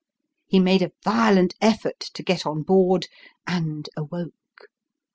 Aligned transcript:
He 0.47 0.59
made 0.59 0.81
a 0.81 0.93
violent 1.03 1.53
effort 1.61 1.99
to 1.99 2.23
get 2.23 2.43
on 2.43 2.63
board, 2.63 3.07
and 3.45 3.87
awoke. 3.95 4.31